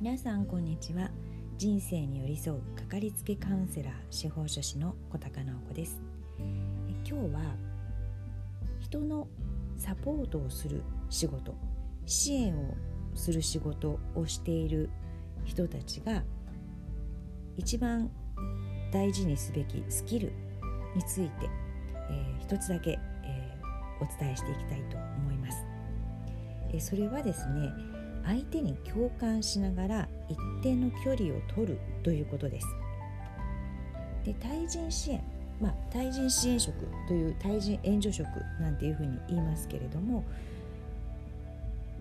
[0.00, 1.10] 皆さんこんにちは
[1.56, 6.00] 人生に寄り添うかかりつけカウンセラー司法書士の小高直子です
[6.38, 7.40] 今日は
[8.80, 9.28] 人の
[9.76, 11.54] サポートをする仕事
[12.06, 12.74] 支援を
[13.14, 14.90] する仕事をしている
[15.44, 16.22] 人たちが
[17.56, 18.10] 一番
[18.92, 20.32] 大事にすべきスキル
[20.96, 21.48] について、
[22.10, 25.17] えー、一つだけ、えー、お伝えしていきたいと思います。
[26.72, 27.72] え、それはですね
[28.24, 32.66] 相手に共感しながら一定の距離を取るということです。
[34.24, 35.22] で対人支援、
[35.60, 36.74] まあ、対人支援職
[37.06, 38.28] という対人援助職
[38.60, 40.24] なんていうふうに言いますけれども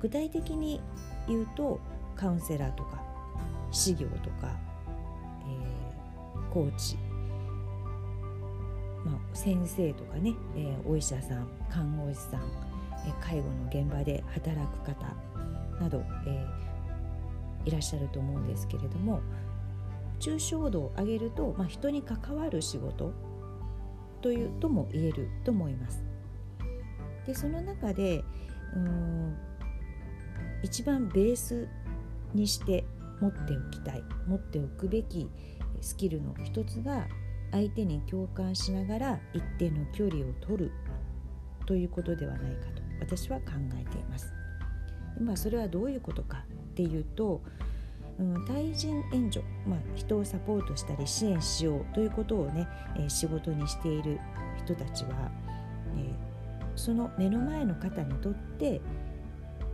[0.00, 0.80] 具体的に
[1.28, 1.78] 言うと
[2.16, 3.00] カウンセラーとか
[3.70, 4.56] 事業とか、
[5.46, 6.96] えー、コーチ、
[9.04, 12.40] まあ、先生とかね、えー、お医者さん看護師さん、
[13.20, 15.14] 介護の現場で働く方
[15.80, 19.20] など、えー、いらっしゃると思うんですけれども
[20.20, 23.12] 抽象度を上げると、まあ、人に関わる仕事
[24.22, 26.02] というとも言えると思います。
[27.26, 28.24] でその中で
[28.74, 29.36] うん
[30.62, 31.68] 一番ベース
[32.34, 32.84] にして
[33.20, 35.28] 持っておきたい持っておくべき
[35.80, 37.06] スキルの一つが
[37.52, 40.72] 相手に共感しながら一定の距離を取る
[41.66, 44.32] ということではないかと私は考えています。
[45.20, 47.42] まあ、それはどういうことかっていうと、
[48.18, 54.18] うん、対人援助、まあ、人をサポートしたり支援しようということをね、えー、仕事にしている
[54.58, 55.30] 人たちは、
[55.96, 56.12] えー、
[56.76, 58.80] その目の前の方にとって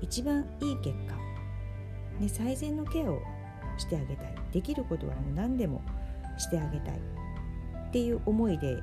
[0.00, 1.16] 一番いい結果、
[2.20, 3.20] ね、最善のケアを
[3.78, 5.82] してあげたいできることはもう何でも
[6.36, 6.98] してあげたい
[7.88, 8.74] っていう思いで、え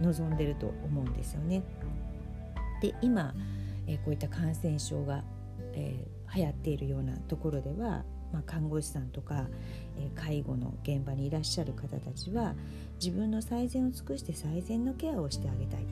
[0.00, 1.62] ー、臨んでると思うんですよね。
[2.80, 3.34] で今、
[3.86, 5.24] え、こういった感染症が
[5.74, 9.46] えー、流行っているようなところでは、まあ、看護師さんとか、
[9.98, 12.54] え、介護の現場にいらっしゃる方たちは
[13.02, 15.86] 自分の最善を尽くして最善のケアをしてあげたい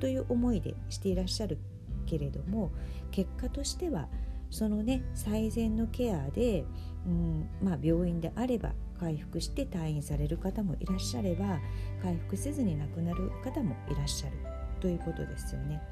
[0.00, 1.58] という思いでしていらっしゃる
[2.06, 2.72] けれども
[3.10, 4.08] 結果としては
[4.50, 6.64] そのね最善のケアで、
[7.06, 11.58] うんまあ、病院であれば回復して退院される方もいらっしゃれば
[12.02, 14.36] 回復せずに亡くなる方もいらっしゃる
[14.80, 15.82] ということですよね。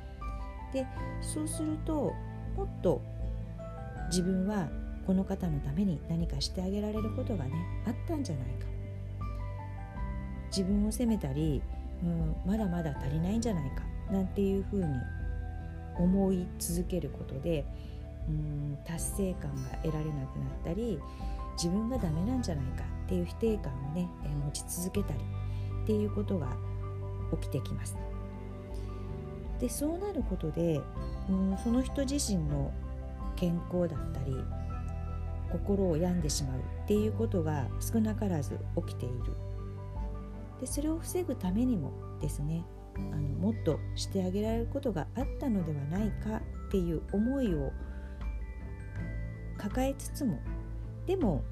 [0.76, 0.86] で
[1.22, 2.12] そうすると
[2.54, 3.00] もっと
[4.10, 4.68] 自分は
[5.06, 7.52] この方のために何かしてあげられることがね
[7.86, 8.66] あったんじゃないか
[10.50, 11.62] 自分を責めたり、
[12.02, 14.86] うん、まだまだ足りないんじゃないかなんていうふうに
[15.98, 17.64] 思い続けることで、
[18.28, 20.26] うん、達成感が得られなくなっ
[20.62, 21.00] たり
[21.56, 24.08] 自分がダメなんじゃないかっていう否定感をね
[24.44, 25.20] 持ち続けたり
[25.84, 26.48] っていうことが
[27.40, 27.96] 起きてきます。
[29.60, 30.80] でそうなることで、
[31.28, 32.72] うん、その人自身の
[33.36, 34.36] 健康だったり
[35.50, 39.16] 心を病んでしまうっていうことが少なからず起きている。
[40.60, 42.64] でそれを防ぐためにもですね
[42.96, 46.36] あのもっとしてあげられることがあったのではないか
[46.68, 47.72] っていう思いを
[49.58, 50.38] 抱えつつも
[51.06, 51.44] でも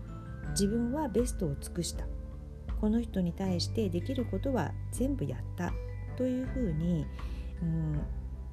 [0.50, 2.06] 自分はベストを尽くした。
[2.80, 5.72] この人に対してできることは全部やった
[6.16, 7.06] というふうに、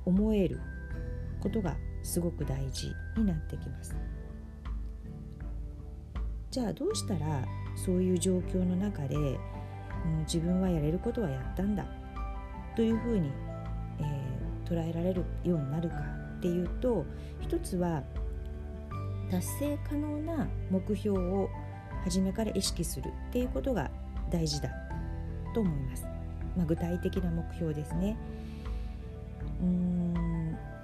[0.05, 0.59] うん、思える
[1.41, 3.95] ことがすごく大事になってきます
[6.49, 7.45] じゃあどうしたら
[7.75, 11.85] そういう状況の中で、うん、自分はやれることはやったんだ
[12.75, 13.31] というふうに、
[13.99, 15.95] えー、捉えられるようになるか
[16.37, 17.05] っていうと
[17.39, 18.03] 一つは
[19.29, 21.49] 達成可能な目標を
[22.03, 23.89] 初めから意識するっていうことが
[24.29, 24.69] 大事だ
[25.53, 26.05] と思います。
[26.57, 28.17] まあ、具体的な目標ですね。
[29.45, 30.31] うーん。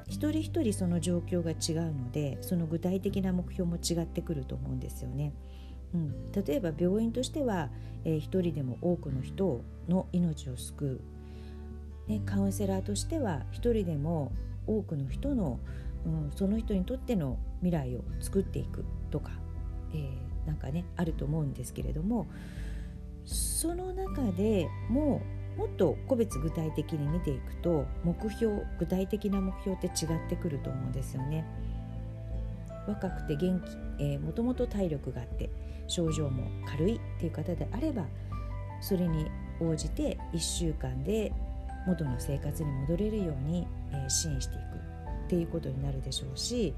[0.07, 5.34] 一人一人その状況が違うのでその具体的な目標も違ってくると思うんですよね。
[5.94, 7.69] うん、例えば病院としては、
[8.03, 11.01] えー、一人でも多くの人の命を救
[12.07, 14.34] う、ね、カウンセラーとしては一人でも
[14.66, 15.59] 多くの人の、
[16.06, 19.31] うん、その人にとっての未来を作っていくとか、
[19.94, 22.27] えー、なんかねあると思うんですけれども
[23.24, 31.45] その中でもうもっと個別具体的に見ていくと目標具体的な目標って違ってくると思うんですよね。
[32.88, 33.59] 若くて元
[34.00, 35.50] 気、え、もともと体力があって
[35.88, 38.06] 症状も軽いっていう方であれば
[38.81, 41.33] それに応じて1週間で
[41.86, 44.62] 元の生活に戻れるように、えー、支援していく
[45.25, 46.74] っていうことになるでしょうし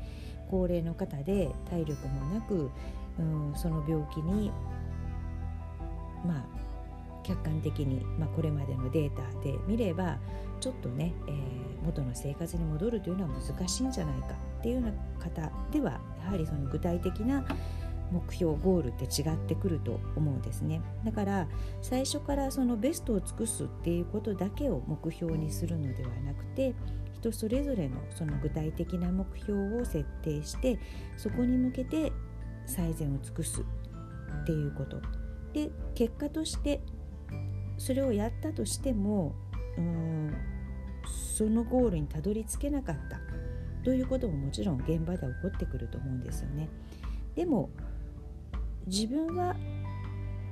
[0.50, 2.72] 高齢の方で体力もなく、
[3.20, 4.52] うん、その病気に
[6.26, 6.69] まあ
[7.30, 10.18] 客観的に、まあ、これまでのデータで見れば
[10.60, 14.28] ちょっとね、えー、元の生活に戻るというのは難しいんじゃないか
[14.60, 14.92] っていうような
[15.24, 17.46] 方ではやはりその具体的な
[18.12, 20.81] 目標ゴールって違ってくると思うんですね。
[21.06, 21.48] だから
[21.84, 26.74] 最初からそのベストを尽くすっていうことだけを目標にするのではなくて
[27.14, 30.80] 人それぞれのその具体的な目標を設定して
[31.18, 32.12] そこに向けて
[32.66, 34.98] 最善を尽くすっていうこと。
[35.54, 36.81] で結果として
[37.80, 39.34] それをやったとしても
[39.78, 40.34] うん
[41.38, 43.20] そのゴールにたどり着けなかった
[43.84, 46.70] ということももちろん現場では起こってくると思うんですよね。
[47.36, 47.70] でも
[48.86, 49.56] 自分は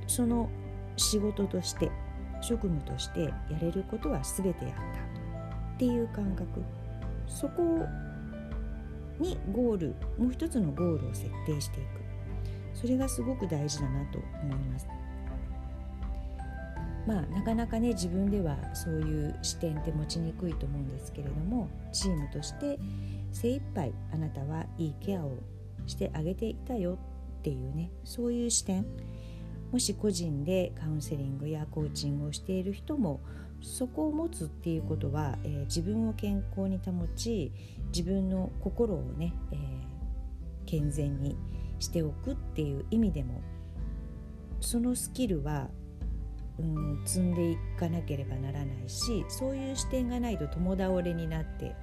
[0.07, 0.49] その
[0.95, 1.91] 仕事として
[2.41, 4.81] 職務としてやれることは全てやった
[5.75, 6.63] っていう感覚
[7.27, 7.85] そこ
[9.19, 11.87] にゴールもう一つのゴールを設定していく
[12.73, 14.87] それがすごく大事だなと思います。
[17.07, 22.77] まあ、なかなかね自分ではそういう視点って持ちにくいと思うんですけれどもチームとして
[23.31, 25.37] 精一杯あなたはいいケアを
[25.85, 26.99] してあげていたよ
[27.39, 28.85] っていうねそういう視点。
[29.71, 33.19] もし個人でカウンセリングやコーチングをしている人も
[33.61, 37.51] そこを持つっていうことは、えー、自分を健康に保ち
[37.87, 39.59] 自分の心をね、えー、
[40.65, 41.35] 健全に
[41.79, 43.41] しておくっていう意味でも
[44.59, 45.69] そのスキルは、
[46.59, 51.73] うん、積んでいかなければならないしそういう視点がないと共倒れになっていっ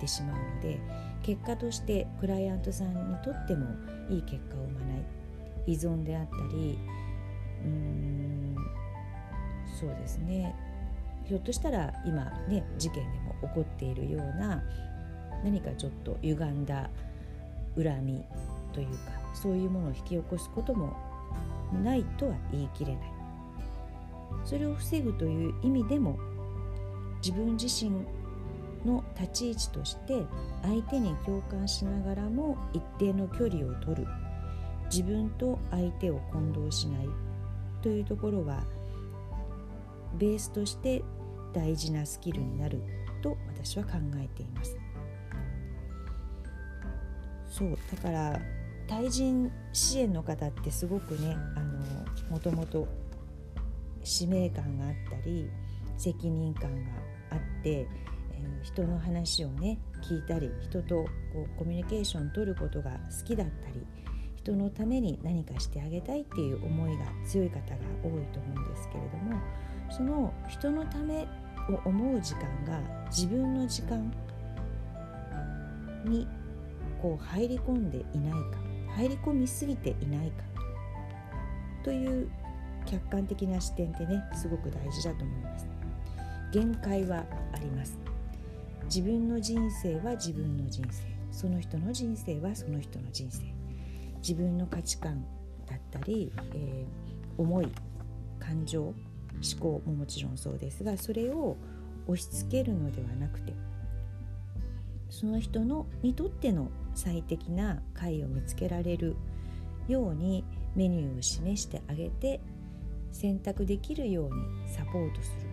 [0.00, 0.78] てしまうので
[1.22, 3.66] 結果としてクライアントさんにとっても
[4.10, 5.02] いい結果を生まない。
[5.66, 6.78] 依存であったり
[7.64, 8.56] うーん
[9.80, 10.54] そうですね。
[11.24, 14.62] ひょっとしたら今ね事件でも起こっているような
[15.44, 16.90] 何かちょっと歪んだ
[17.76, 18.24] 恨み
[18.72, 20.96] というかそういうものを引き起こすことも
[21.82, 23.21] ないとは言い切れない。
[24.44, 26.18] それを防ぐという意味でも
[27.24, 27.90] 自分自身
[28.84, 30.24] の立ち位置として
[30.62, 34.06] 相手に共感しながらも一定の距離を取る。
[34.92, 37.08] 自分と相手を混同しない
[37.80, 38.62] というところは
[40.18, 41.02] ベースとして
[41.54, 42.82] 大事なスキルになる
[43.22, 44.76] と私は考えています。
[47.48, 48.40] そうだから
[48.86, 52.86] 対人支援の方ってすごくねあのもともと
[54.04, 55.50] 使命感があったり
[55.96, 56.90] 責任感が
[57.30, 63.86] あって、えー、人の話をね聞いたり人とこうコミュニケーション取ることが好きだったり
[64.36, 69.40] 人のために何かしてあげたいっていう思いが強い方が多いと思うんですけれども
[69.90, 71.28] その人のため
[71.70, 74.12] を思う時間が自分の時間
[76.04, 76.26] に
[77.00, 78.58] こう入り込んでいないか
[78.96, 80.44] 入り込みすぎていないか
[81.84, 82.28] という
[82.86, 85.66] 客観的な視点ってねすごく大事だと思います。
[86.52, 87.24] 限界は
[87.54, 87.98] あります。
[88.84, 91.02] 自分の人生は自分の人生。
[91.30, 93.42] その人の人生はその人の人生。
[94.18, 95.24] 自分の価値観
[95.66, 97.68] だったり、えー、思い
[98.38, 98.94] 感情思
[99.58, 101.56] 考ももちろんそうですがそれを
[102.06, 103.52] 押し付けるのではなくて
[105.10, 109.16] その人のにとっての最適な解を見つけられる
[109.88, 110.44] ように
[110.74, 112.40] メニューを示してあげて
[113.12, 115.48] 選択できるようにサポートする、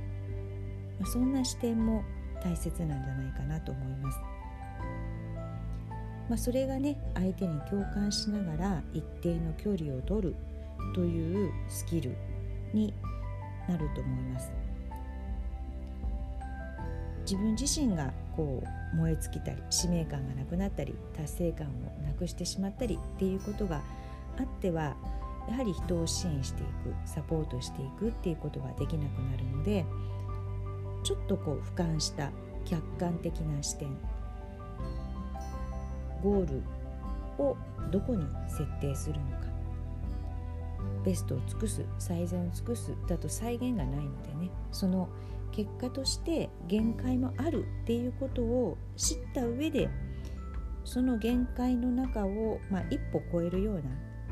[1.00, 2.04] まあ、そんな視点も
[2.44, 4.18] 大切なんじゃないかなと思います。
[6.30, 10.36] まあ、それがね相手に共感しながら一定の距離を取る
[10.94, 12.16] というスキル
[12.72, 12.94] に
[13.68, 14.52] なると思います
[17.22, 21.69] 自分自身がこう燃え尽きたり使命感がなくなったり達成感を
[22.04, 23.81] なくしてしまったりっていうことが
[24.40, 24.95] あっては
[25.50, 29.84] やはり人を支援していくサポートしていくっていうことができなくなるので
[31.04, 32.32] ちょっとこう俯瞰した
[32.66, 33.90] 客観的な視点
[36.22, 36.64] ゴール
[37.44, 37.58] を
[37.92, 39.50] どこに設定するのか
[41.04, 45.10] ベストを尽くす最善を尽くすだと再現がないのでねその
[45.52, 49.90] 結果として限界もあるっていうことを知った上で
[50.86, 53.82] その限界の中を、まあ、一歩超えるような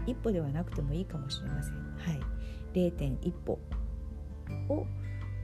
[0.08, 1.74] 一歩ではなくてもいいかもしれません。
[1.74, 2.20] はい、
[2.74, 3.60] 0.1歩
[4.70, 4.88] を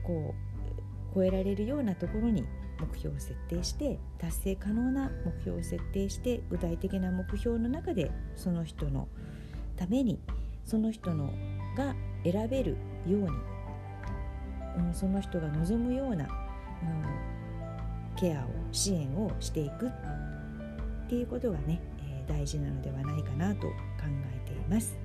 [0.04, 2.44] こう超えられるようなところに
[2.80, 9.08] 目標を設定して達成可能な目標を設定して具体的な目標の中でその人の
[9.76, 10.20] ために
[10.64, 11.32] その人の
[11.76, 11.94] が
[12.24, 13.26] 選べるように、
[14.86, 21.80] うん、その人が望むような、うん、ケアを支援をしていくっていうことがね、
[22.24, 23.72] 大事なのではないかなと考
[24.34, 24.98] えています。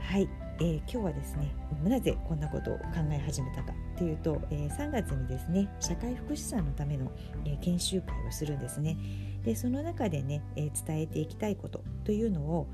[0.00, 0.28] はい。
[0.60, 7.10] えー、今日はですねなぜこんなことを考え始めたかというと、えー、3月にですね社会福祉さんのための、
[7.44, 8.96] えー、研修会をするんですね。
[9.44, 12.66] でその中でね、え伝えていきたいことというのを、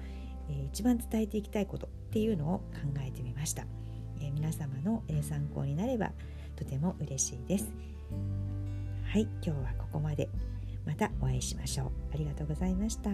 [0.48, 2.64] え一番伝えていきたいことっていうのを考
[3.04, 3.64] えてみました、
[4.20, 6.12] え皆様の、え参考になれば
[6.54, 7.72] とても嬉しいです。
[9.12, 9.22] はい。
[9.22, 10.28] 今日はここまで。
[10.90, 11.90] またお会いしましょう。
[12.12, 13.10] ありがとうございました。